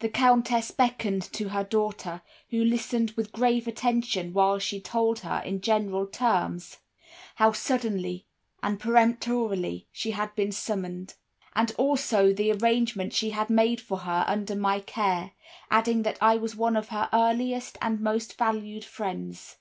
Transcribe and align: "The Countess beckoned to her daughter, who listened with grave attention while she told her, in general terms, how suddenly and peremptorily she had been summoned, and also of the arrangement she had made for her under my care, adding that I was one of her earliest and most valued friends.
"The 0.00 0.08
Countess 0.10 0.70
beckoned 0.70 1.22
to 1.32 1.48
her 1.48 1.64
daughter, 1.64 2.20
who 2.50 2.62
listened 2.62 3.12
with 3.12 3.32
grave 3.32 3.66
attention 3.66 4.34
while 4.34 4.58
she 4.58 4.82
told 4.82 5.20
her, 5.20 5.38
in 5.46 5.62
general 5.62 6.06
terms, 6.06 6.76
how 7.36 7.52
suddenly 7.52 8.26
and 8.62 8.78
peremptorily 8.78 9.88
she 9.90 10.10
had 10.10 10.34
been 10.34 10.52
summoned, 10.52 11.14
and 11.54 11.72
also 11.78 12.28
of 12.28 12.36
the 12.36 12.52
arrangement 12.52 13.14
she 13.14 13.30
had 13.30 13.48
made 13.48 13.80
for 13.80 14.00
her 14.00 14.24
under 14.28 14.54
my 14.54 14.78
care, 14.80 15.30
adding 15.70 16.02
that 16.02 16.18
I 16.20 16.36
was 16.36 16.54
one 16.54 16.76
of 16.76 16.88
her 16.88 17.08
earliest 17.10 17.78
and 17.80 17.98
most 17.98 18.36
valued 18.36 18.84
friends. 18.84 19.56